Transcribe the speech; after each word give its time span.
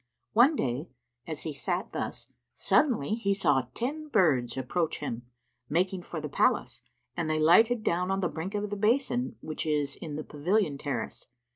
One 0.33 0.55
day, 0.55 0.89
as 1.27 1.43
he 1.43 1.53
sat 1.53 1.91
thus, 1.93 2.25
suddenly 2.55 3.13
he 3.13 3.35
saw 3.35 3.67
ten 3.75 4.07
birds 4.07 4.57
approach 4.57 4.97
him, 4.97 5.27
making 5.69 6.01
for 6.01 6.19
the 6.19 6.27
palace, 6.27 6.81
and 7.15 7.29
they 7.29 7.39
lighted 7.39 7.83
down 7.83 8.09
on 8.09 8.19
the 8.19 8.27
brink 8.27 8.55
of 8.55 8.71
the 8.71 8.75
basin 8.75 9.35
which 9.41 9.63
is 9.67 9.95
in 9.97 10.15
the 10.15 10.23
pavilion 10.23 10.79
terrace. 10.79 11.27